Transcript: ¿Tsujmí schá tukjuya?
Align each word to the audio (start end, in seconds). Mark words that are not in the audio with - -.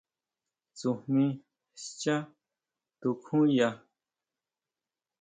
¿Tsujmí 0.75 1.25
schá 1.83 2.15
tukjuya? 2.99 3.69